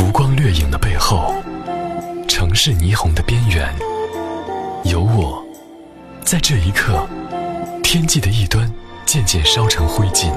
[0.00, 1.34] 浮光掠影的背后，
[2.26, 3.70] 城市霓虹的边缘，
[4.82, 5.44] 有我，
[6.24, 7.06] 在这一刻，
[7.82, 8.66] 天际的一端
[9.04, 10.32] 渐渐烧成灰烬，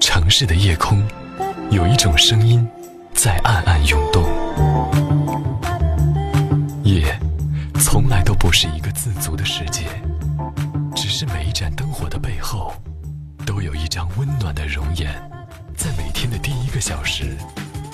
[0.00, 1.00] 城市的夜空，
[1.70, 2.68] 有一种声音
[3.14, 4.24] 在暗暗涌动。
[6.82, 7.16] 夜，
[7.78, 9.82] 从来都不是一个自足的世界，
[10.96, 12.74] 只是每一盏灯火的背后，
[13.46, 15.08] 都有一张温暖的容颜，
[15.76, 17.36] 在每天的第一个小时。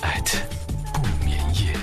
[0.00, 0.32] at
[1.54, 1.74] 夜。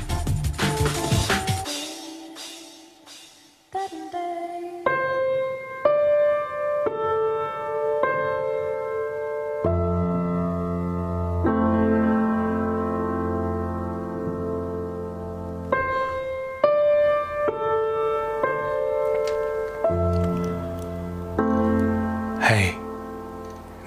[22.41, 22.75] 嘿，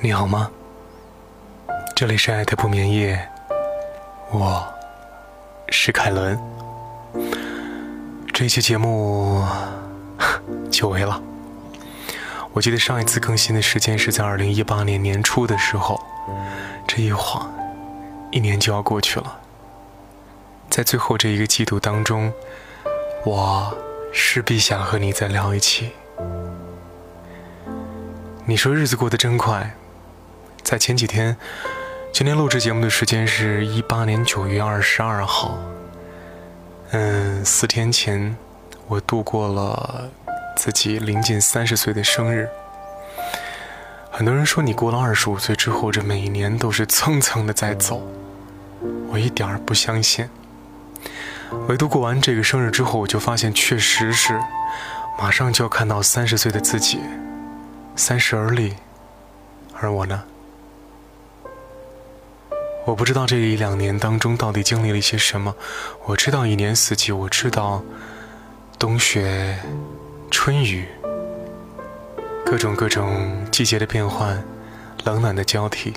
[0.00, 0.50] 你好吗？
[1.94, 3.28] 这里是爱的不眠夜。
[4.30, 4.64] 我
[5.80, 6.36] 是凯伦，
[8.34, 9.46] 这一期节目
[10.72, 11.22] 久违了。
[12.52, 16.02] 我记得上一次更新的时间是在二零一八年年初的时候，
[16.88, 17.48] 这一晃，
[18.32, 19.38] 一年就要过去了。
[20.68, 22.32] 在最后这一个季度当中，
[23.24, 23.72] 我
[24.12, 25.92] 势必想和你再聊一期。
[28.46, 29.76] 你说日子过得真快，
[30.64, 31.36] 在前几天。
[32.18, 35.56] 今天录制节目的时间是一八年九月二十二号。
[36.90, 38.36] 嗯，四天前
[38.88, 40.10] 我度过了
[40.56, 42.48] 自己临近三十岁的生日。
[44.10, 48.02] 很多人说你过了二十五岁之后，这每一年都是蹭蹭的在走，
[49.12, 50.28] 我一点儿不相信。
[51.68, 54.40] 唯独过完这个生日之后，我就发现确实是
[55.16, 56.98] 马上就要看到三十岁的自己，
[57.94, 58.74] 三十而立，
[59.80, 60.24] 而我呢？
[62.88, 65.54] 我不知道这一两年当中到底经历了一些什么。
[66.06, 67.84] 我知道一年四季，我知道
[68.78, 69.58] 冬雪、
[70.30, 70.86] 春雨，
[72.46, 74.42] 各种各种季节的变换，
[75.04, 75.92] 冷暖的交替。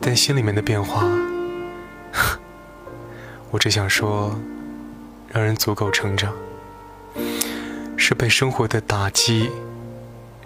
[0.00, 1.04] 但心里面的变化，
[3.52, 4.36] 我只想说，
[5.28, 6.34] 让人足够成长。
[7.96, 9.52] 是被生活的打击，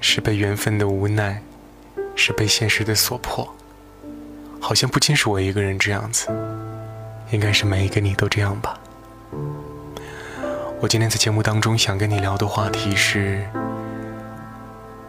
[0.02, 1.42] 是被缘分的无奈，
[2.14, 3.54] 是被现实的所迫。
[4.62, 6.28] 好像不仅是我一个人这样子，
[7.32, 8.78] 应该是每一个你都这样吧。
[10.80, 13.44] 我今天在节目当中想跟你聊的话题是：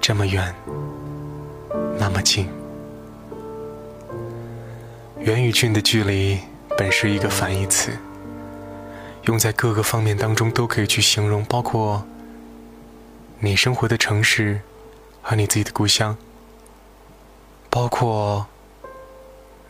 [0.02, 0.54] 这么远，
[2.00, 2.50] 那么近。
[5.20, 6.40] 远与近的距离
[6.76, 7.92] 本是一个反义词，
[9.26, 12.04] 用在各个方面当中都可以去形容，包括
[13.40, 14.62] 你生活的城市
[15.22, 16.18] 和你自己的故乡，
[17.70, 18.48] 包括。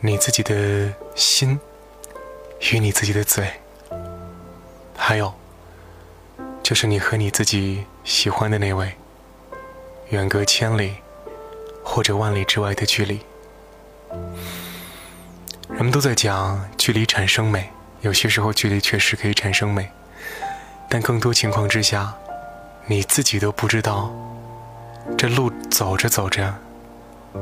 [0.05, 1.57] 你自己的心
[2.73, 3.49] 与你自己的嘴，
[4.97, 5.33] 还有
[6.61, 8.97] 就是你和你自己喜欢的那位，
[10.09, 10.97] 远隔千里
[11.85, 13.21] 或者万里之外的距离。
[15.69, 17.69] 人们都在讲距离产生美，
[18.01, 19.89] 有些时候距离确实可以产生美，
[20.89, 22.13] 但更多情况之下，
[22.87, 24.13] 你自己都不知道，
[25.17, 26.53] 这路走着走着，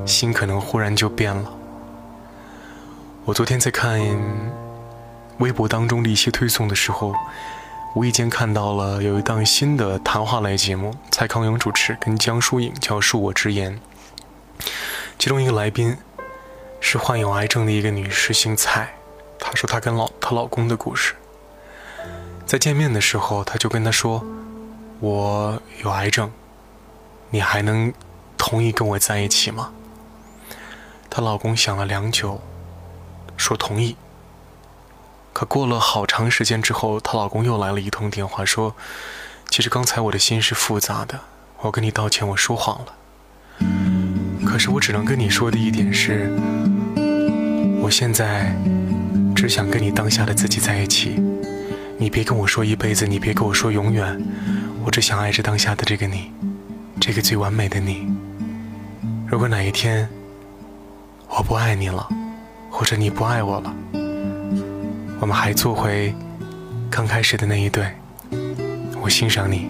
[0.05, 1.57] 心可能忽然就变了。
[3.24, 4.02] 我昨天在看
[5.38, 7.14] 微博当中的一些推送的时候，
[7.94, 13.80] 无意间看到了有一档新的谈话类节目，蔡康永主持，跟江疏影叫《恕我直言》。
[15.20, 15.96] 其中一个来宾
[16.80, 18.96] 是患有癌症的一个女士，姓蔡。
[19.40, 21.14] 她说她跟老她老公的故事。
[22.48, 24.26] 在见面的时候，她就跟他说
[25.00, 26.32] ：“我有癌症，
[27.30, 27.94] 你还能
[28.36, 29.72] 同意跟我在一起吗？”
[31.08, 32.42] 她老公想了良久。
[33.41, 33.97] 说同意。
[35.34, 38.75] 可过了好长时间之后，她老公又来了一通电话，说
[39.50, 41.22] ：“其实刚才我的心是复杂的，
[41.62, 42.94] 我跟你道歉，我说谎了。
[44.46, 46.29] 可是我只能跟你说的一点是，
[47.81, 48.53] 我现在
[49.34, 51.16] 只想跟你当下的自己在一起。
[51.97, 54.22] 你别跟我说一辈子，你别跟我说永远，
[54.84, 56.32] 我只想爱着当下的这个你，
[56.99, 58.05] 这个最完美的你。
[59.28, 60.09] 如果哪一天
[61.29, 62.09] 我不爱你了。”
[62.72, 63.76] 或者你不爱我了，
[65.20, 66.16] 我们还做回
[66.90, 67.85] 刚开始的那一对。
[69.02, 69.68] 我欣赏你，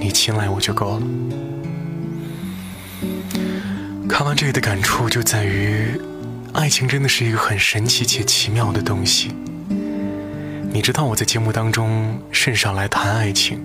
[0.00, 1.06] 你青睐我就够了。
[4.08, 5.98] 看完这里的感触就在于，
[6.52, 9.34] 爱情真的是一个很神奇且奇妙的东西。
[10.72, 13.62] 你知道我在节目当中甚少来谈爱情，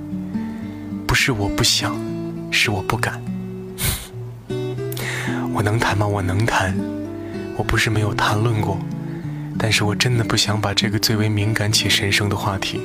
[1.08, 1.96] 不是我不想，
[2.52, 3.22] 是我不敢。
[5.54, 6.06] 我能谈吗？
[6.06, 6.78] 我能谈。
[7.58, 8.80] 我不是没有谈论过，
[9.58, 12.82] 但是我真的不想把这个最为敏感且神圣的话题，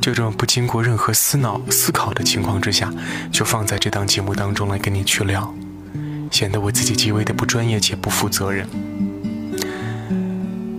[0.00, 2.92] 就这么不经过任何思脑思考的情况之下，
[3.30, 5.54] 就放在这档节目当中来跟你去聊，
[6.30, 8.66] 显得我自己极为的不专业且不负责任。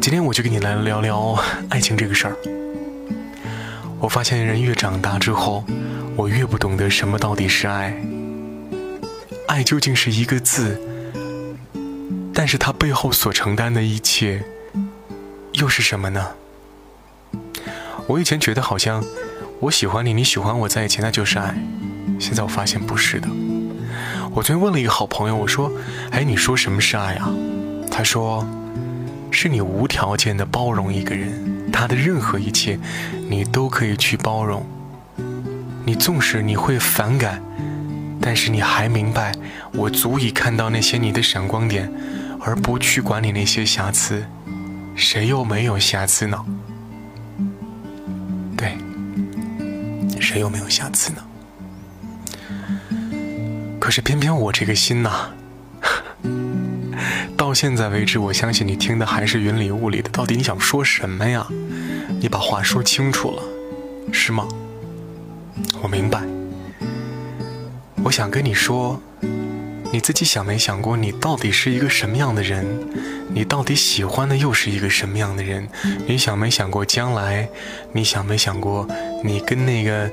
[0.01, 1.37] 今天我就跟你来聊聊
[1.69, 2.35] 爱情这个事儿。
[3.99, 5.63] 我发现人越长大之后，
[6.15, 7.95] 我越不懂得什么到底是爱。
[9.47, 10.81] 爱究竟是一个字，
[12.33, 14.43] 但是他背后所承担的一切。
[15.53, 16.31] 又是什么呢？
[18.07, 19.03] 我以前觉得好像
[19.59, 21.55] 我喜欢你，你喜欢我在一起，那就是爱。
[22.19, 23.27] 现在我发现不是的。
[24.33, 25.69] 我昨天问了一个好朋友，我说
[26.11, 27.29] ：“哎，你说什么是爱啊？”
[27.91, 28.47] 他说
[29.29, 32.79] ：“是你无条件的包容一个人，他的任何一切，
[33.29, 34.65] 你都可以去包容。
[35.85, 37.43] 你纵使你会反感，
[38.21, 39.33] 但是你还明白，
[39.73, 41.91] 我足以看到那些你的闪光点，
[42.39, 44.23] 而不去管你那些瑕疵。”
[44.93, 46.37] 谁又没有瑕疵呢？
[48.57, 48.77] 对，
[50.19, 51.23] 谁又没有瑕疵呢？
[53.79, 55.31] 可是偏偏我这个心呐，
[57.35, 60.09] 到现在为止，我相信你听的还是云里雾里的。
[60.09, 61.47] 到底你想说什么呀？
[62.19, 63.41] 你把话说清楚了，
[64.11, 64.47] 是吗？
[65.81, 66.21] 我明白。
[68.03, 69.01] 我想跟你说。
[69.93, 72.65] 你自己想没想过，你到底是一个什么样的人？
[73.33, 75.67] 你到底喜欢的又是一个什么样的人？
[76.07, 77.49] 你想没想过将来？
[77.91, 78.87] 你想没想过，
[79.21, 80.09] 你跟那个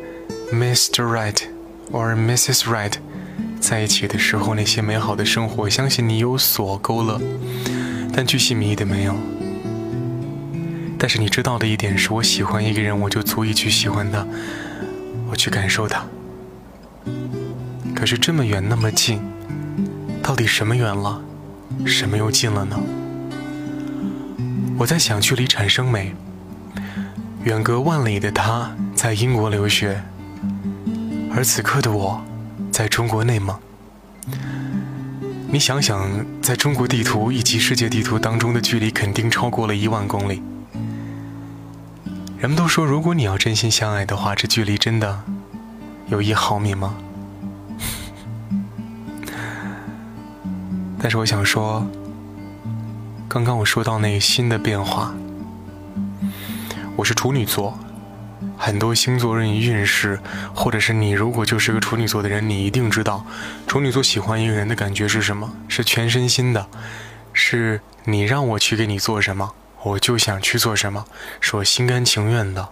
[0.53, 1.05] Mr.
[1.05, 1.43] Right
[1.93, 2.63] or Mrs.
[2.65, 2.95] Right
[3.61, 5.71] 在一起的时候那些美好的生活？
[5.71, 7.21] 相信你有所勾勒，
[8.13, 9.15] 但巨细靡遗的没有。
[10.99, 14.27] 但是你知道的一点是，我喜欢一个人，我就足以去喜欢他，
[15.31, 16.05] 我去感受他。
[17.99, 19.21] 可是这么远，那么近。
[20.23, 21.21] 到底什么远了，
[21.85, 22.79] 什么又近了呢？
[24.79, 26.15] 我在想，距离产生美。
[27.43, 30.01] 远隔万里的他在英国留学，
[31.35, 32.23] 而此刻的我
[32.71, 33.59] 在中国内蒙。
[35.51, 40.41] 你想想，在中国地图以及世界地图当中的距离，肯定超过了一万公里。
[42.39, 45.25] 人们都说，如果你要真心相爱的话，这距离真的
[46.07, 46.95] 有一毫米吗？
[51.01, 51.87] 但是我想说，
[53.29, 55.15] 刚刚我说到那个新的变化，
[56.97, 57.79] 我是处女座，
[58.57, 60.19] 很多星座论运势，
[60.53, 63.25] 或者是你如果就是个处女座的人，你一定知道，
[63.69, 65.53] 处女座喜欢一个人的感觉是什么？
[65.69, 66.67] 是全身心的，
[67.33, 69.53] 是你让我去给你做什么，
[69.85, 71.05] 我就想去做什么，
[71.41, 72.69] 是我心甘情愿的，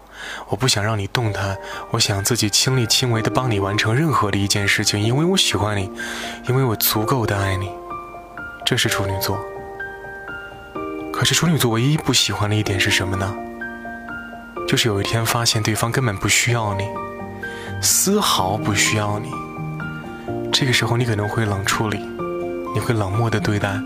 [0.48, 1.56] 我不想让你动弹，
[1.92, 5.88] 我想自己亲力亲为的帮你完成任何的一件事情，因为我喜欢你，
[6.48, 7.70] 因为我足够的爱你。
[8.66, 9.38] 这是处女座，
[11.12, 13.32] 可是处女座唯一不喜欢的一点是什么呢？
[14.66, 16.82] 就是有一天发现对方根本不需要你，
[17.80, 19.30] 丝毫不需要你。
[20.52, 22.00] 这个时候你可能会冷处理，
[22.74, 23.80] 你会冷漠的对待，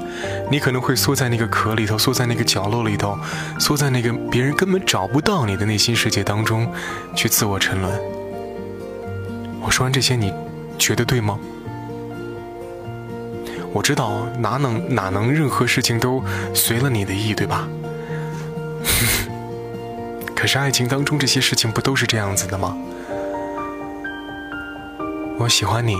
[0.51, 3.19] 你可能会缩在那个壳里头，缩在那个角落里头，
[3.59, 6.73] 缩在那个别人根本找不到你的内心世界当中，
[7.15, 8.01] 去自我沉沦。
[9.61, 10.33] 我说完这些，你
[10.79, 11.39] 觉得对吗？
[13.73, 16.23] 我知道哪能哪能任何事情都
[16.55, 17.69] 随了你的意，对吧？
[20.35, 22.77] 可是爱情当中这些事情不都是这样子的吗？
[25.39, 25.97] 我喜欢你，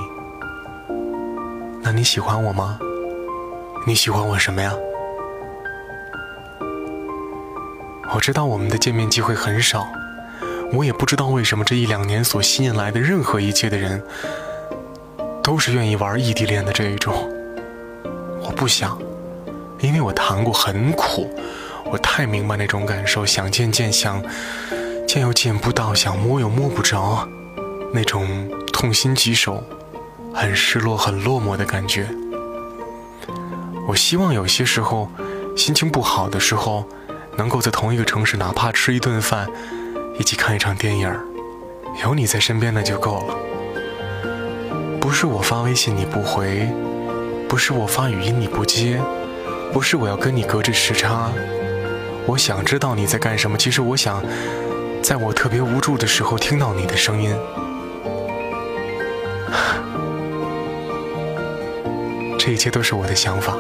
[1.83, 2.79] 那你喜欢我吗？
[3.87, 4.75] 你喜欢我什么呀？
[8.13, 9.87] 我知道我们的见面机会很少，
[10.73, 14.03] 我也不知道为什么这一两年所吸引来的任何一切的人，
[15.43, 17.31] 都是愿意玩异地恋的这一种。
[18.43, 18.99] 我不想，
[19.81, 21.29] 因为我谈过很苦，
[21.91, 24.23] 我太明白那种感受，想见见想
[25.07, 27.29] 见又见不到，想摸又摸不着，
[27.93, 29.63] 那种痛心疾首、
[30.35, 32.09] 很失落、很落寞的感觉。
[33.89, 35.11] 我希望有些时候
[35.57, 36.85] 心情不好的时候，
[37.37, 39.49] 能够在同一个城市，哪怕吃一顿饭，
[40.19, 41.13] 一起看一场电影，
[42.03, 43.35] 有你在身边那就够了。
[45.01, 46.69] 不是我发微信你不回。
[47.51, 49.03] 不是我发语音你不接，
[49.73, 51.33] 不是我要跟你隔着时差，
[52.25, 53.59] 我想知道你在干什么。
[53.59, 54.23] 其实我想，
[55.03, 57.35] 在我特别无助的时候听到你的声音。
[62.39, 63.55] 这一切都是我的想法，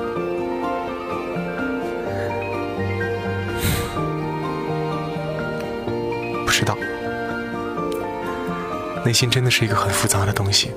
[6.46, 6.78] 不知道，
[9.04, 10.70] 内心真的是一个很复杂的东西。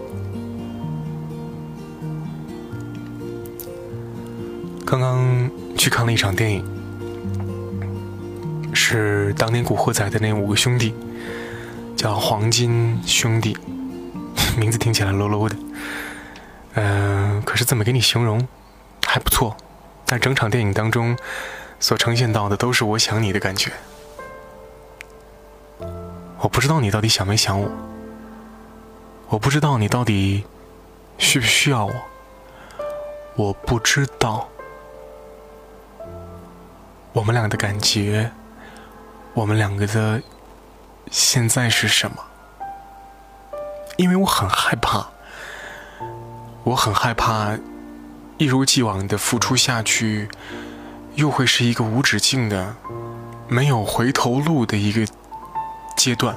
[6.03, 6.61] 看了一场电影，
[8.73, 10.93] 是当年《古惑仔》的那五个兄弟，
[11.95, 13.57] 叫黄金兄弟，
[14.57, 15.55] 名字听起来 low low 的。
[16.73, 18.45] 嗯，可是怎么给你形容，
[19.05, 19.55] 还不错。
[20.05, 21.15] 但整场电影当中，
[21.79, 23.71] 所呈现到的都是我想你的感觉。
[26.39, 27.71] 我不知道你到底想没想我，
[29.29, 30.43] 我不知道你到底
[31.17, 31.93] 需不需要我，
[33.37, 34.49] 我不知道
[37.13, 38.31] 我们俩的感觉，
[39.33, 40.21] 我们两个的
[41.11, 42.17] 现在是什么？
[43.97, 45.07] 因为我很害怕，
[46.63, 47.57] 我很害怕
[48.37, 50.27] 一如既往的付出下去，
[51.13, 52.75] 又会是一个无止境的、
[53.47, 55.11] 没有回头路的一个。
[55.95, 56.35] 阶段，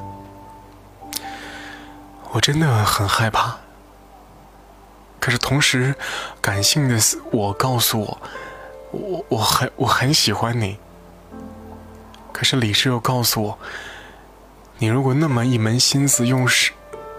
[2.30, 3.56] 我真的很害怕。
[5.18, 5.96] 可是同时，
[6.42, 7.00] 感性的
[7.32, 8.22] 我告诉我，
[8.96, 10.78] 我我很我很喜欢你。
[12.32, 13.58] 可是理智又告诉我，
[14.78, 16.72] 你如果那么一门心思用是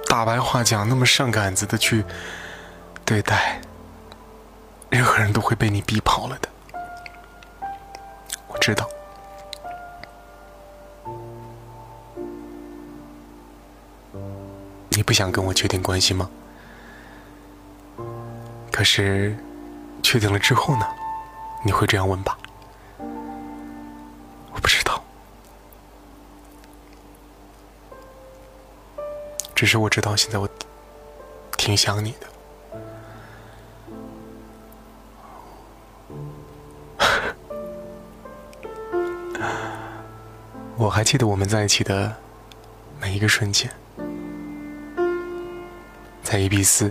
[0.08, 2.04] 大白话讲，那么上杆子的去
[3.04, 3.60] 对待，
[4.90, 6.50] 任何人都会被你逼跑了的。
[8.48, 8.88] 我知道。
[14.90, 16.30] 你不想跟我确定关系吗？
[18.72, 19.38] 可是，
[20.04, 20.88] 确定了之后呢？
[21.68, 22.38] 你会这样问吧？
[24.54, 25.04] 我不知道，
[29.54, 30.48] 只是我知道现在我
[31.58, 32.28] 挺想你的。
[40.78, 42.16] 我还记得我们在一起的
[43.02, 43.70] 每一个瞬间。
[46.24, 46.90] 在伊比斯，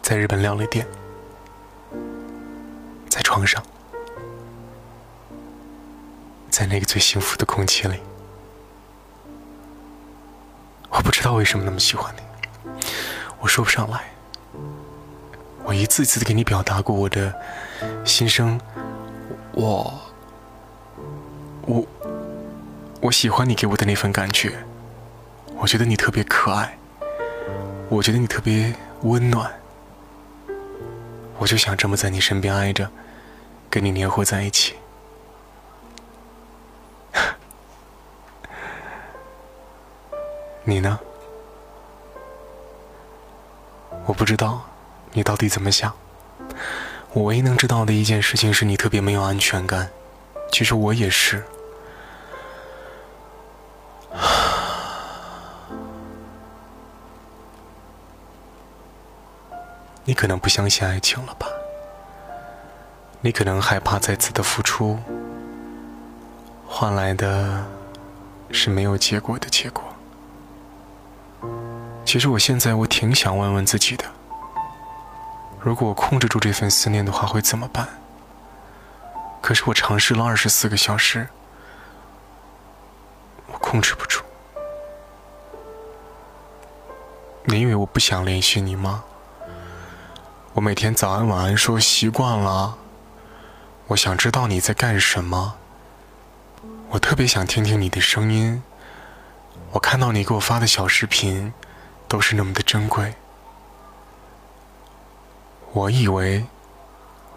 [0.00, 0.86] 在日本料理店，
[3.36, 3.62] 床上，
[6.48, 8.00] 在那个最幸福的空气里，
[10.88, 12.22] 我不知道为什么那么喜欢你，
[13.38, 14.04] 我说不上来。
[15.64, 17.34] 我一次次的给你表达过我的
[18.06, 18.58] 心声，
[19.52, 20.00] 我，
[21.66, 21.86] 我，
[23.02, 24.64] 我喜欢你给我的那份感觉，
[25.56, 26.78] 我觉得你特别可爱。
[27.90, 29.52] 我觉得你特别温暖，
[31.36, 32.90] 我就想这么在你身边挨着，
[33.76, 34.74] 跟你黏糊在一起。
[40.64, 40.98] 你呢？
[44.06, 44.64] 我不知道
[45.12, 45.94] 你到底怎么想。
[47.12, 49.90] 我唯一能知道的一件事情是你特别没有安全感。
[50.50, 51.44] 其实我也是。
[60.06, 61.46] 你可能不相信爱情了吧？
[63.26, 64.96] 你可能害怕再次的付出，
[66.64, 67.66] 换来的
[68.52, 69.82] 是没有结果的结果。
[72.04, 74.04] 其实我现在我挺想问问自己的：
[75.58, 77.88] 如果我控制住这份思念的话，会怎么办？
[79.40, 81.26] 可是我尝试了二十四个小时，
[83.48, 84.22] 我控制不住。
[87.46, 89.02] 你以为我不想联系你吗？
[90.52, 92.78] 我每天早安晚安说习惯了，
[93.88, 95.54] 我想知道你在干什么。
[96.90, 98.62] 我特别想听听你的声音。
[99.72, 101.52] 我看到你给我发的小视频，
[102.08, 103.14] 都是那么的珍贵。
[105.72, 106.44] 我以为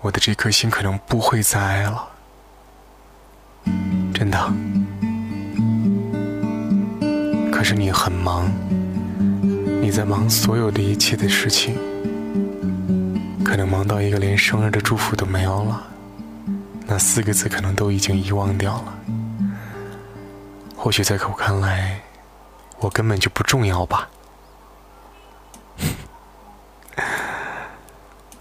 [0.01, 2.07] 我的这颗心可能不会再爱了，
[4.13, 4.51] 真的。
[7.51, 8.51] 可是你很忙，
[9.81, 11.77] 你在忙所有的一切的事情。
[13.45, 15.83] 可能忙到一个连生日的祝福都没有了，
[16.91, 18.99] 那四个字可能都已经遗忘掉了。
[20.75, 22.01] 或许在我看来，
[22.79, 24.09] 我根本就不重要吧。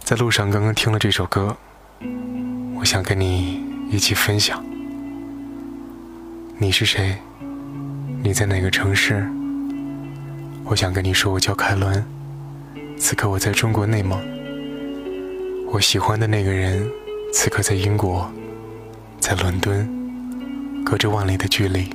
[0.03, 1.55] 在路上刚刚听了这首歌，
[2.79, 4.65] 我想跟你一起分享。
[6.57, 7.19] 你是谁？
[8.23, 9.29] 你在哪个城市？
[10.65, 12.03] 我想跟你说，我叫凯伦。
[12.99, 14.19] 此刻我在中国内蒙。
[15.71, 16.91] 我喜欢的那个人，
[17.35, 18.31] 此刻在英国，
[19.21, 21.91] 在伦敦，隔着万里的距离。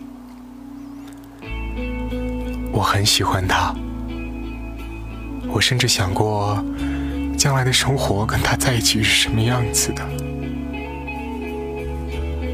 [2.72, 3.74] 我很喜欢他，
[5.48, 6.64] 我甚至想过，
[7.38, 10.04] 将来的生活跟他在一起是什么样子的。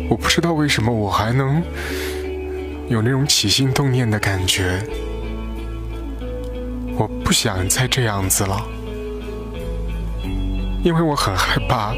[0.09, 1.61] 我不知道为什么我还能
[2.89, 4.81] 有那种起心动念的感觉。
[6.97, 8.65] 我不想再这样子了。
[10.83, 11.93] 因为我很害怕，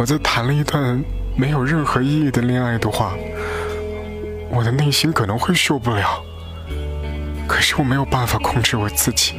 [0.00, 1.04] 我在谈了一段
[1.36, 3.12] 没有任何意义的恋爱的话，
[4.48, 6.24] 我的内心可能会受不了。
[7.46, 9.34] 可是我没有办法控制我自己，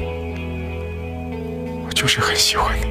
[1.83, 2.85] 我就是很喜欢你。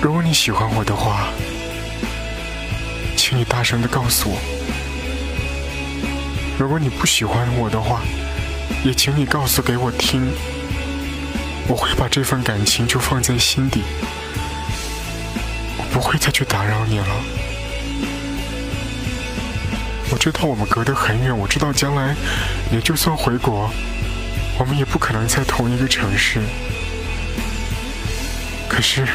[0.00, 1.30] 如果你喜欢我的话，
[3.16, 4.36] 请你大声的告诉我；
[6.60, 8.02] 如果你不喜欢我的话，
[8.84, 10.30] 也请你告诉给我听。
[11.66, 13.82] 我会把这份感情就放在心底，
[15.76, 17.06] 我不会再去打扰你了。
[20.10, 22.14] 我知道我们隔得很远，我知道将来
[22.70, 23.70] 也就算回国，
[24.58, 26.40] 我们也不可能在同一个城市。
[28.68, 29.06] 可是。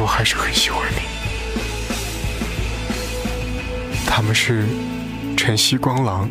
[0.00, 1.17] 我还是很喜欢你。
[4.10, 4.64] 他们是
[5.36, 6.28] 晨曦光廊，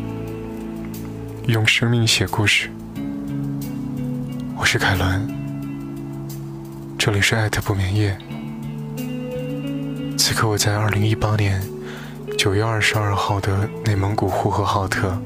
[1.46, 2.68] 用生命写故事。
[4.56, 5.26] 我是凯伦，
[6.98, 8.18] 这里是艾特不眠夜。
[10.18, 11.62] 此刻我在二零一八年
[12.36, 15.16] 九月二十二号的内蒙古呼和浩特，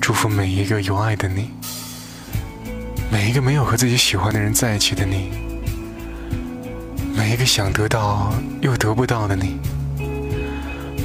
[0.00, 1.48] 祝福每一个有爱的你，
[3.10, 5.30] 每一个没有和自己喜欢的人在一起的你。
[7.16, 9.58] 每一个想得到又得不到的你，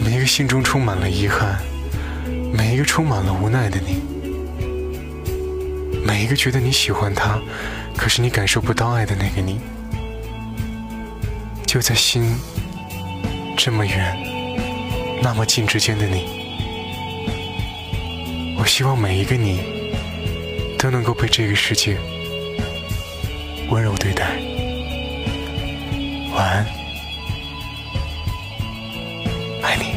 [0.09, 1.59] 每一个心中充满了遗憾，
[2.51, 4.01] 每一个充满了无奈的你，
[6.03, 7.39] 每一个觉得你喜欢他，
[7.95, 9.59] 可是你感受不到爱的那个你，
[11.67, 12.35] 就在心
[13.55, 14.17] 这么远、
[15.21, 16.25] 那么近之间的你，
[18.57, 19.61] 我希望每一个你
[20.79, 21.95] 都能够被这个世界
[23.69, 24.39] 温柔对待。
[26.33, 26.65] 晚安，
[29.61, 29.88] 爱你。